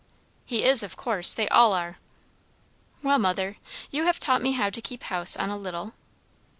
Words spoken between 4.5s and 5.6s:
how to keep house on a